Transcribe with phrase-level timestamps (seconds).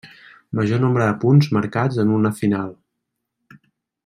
[0.59, 2.75] Major nombre de punts marcats en una final.